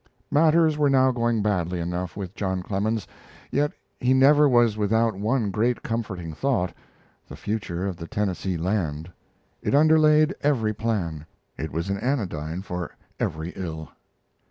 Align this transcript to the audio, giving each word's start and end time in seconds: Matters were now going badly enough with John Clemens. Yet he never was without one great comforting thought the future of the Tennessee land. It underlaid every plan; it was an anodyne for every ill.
Matters 0.31 0.79
were 0.79 0.89
now 0.89 1.11
going 1.11 1.43
badly 1.43 1.79
enough 1.79 2.17
with 2.17 2.33
John 2.33 2.63
Clemens. 2.63 3.07
Yet 3.51 3.71
he 3.99 4.15
never 4.15 4.49
was 4.49 4.75
without 4.75 5.13
one 5.13 5.51
great 5.51 5.83
comforting 5.83 6.33
thought 6.33 6.73
the 7.27 7.35
future 7.35 7.85
of 7.85 7.97
the 7.97 8.07
Tennessee 8.07 8.57
land. 8.57 9.11
It 9.61 9.75
underlaid 9.75 10.33
every 10.41 10.73
plan; 10.73 11.27
it 11.55 11.71
was 11.71 11.91
an 11.91 11.99
anodyne 11.99 12.63
for 12.63 12.89
every 13.19 13.53
ill. 13.55 13.89